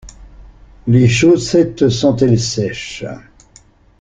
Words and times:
Les 0.87 1.07
chaussettes 1.07 1.89
sont-elles 1.89 2.39
sèches? 2.39 3.05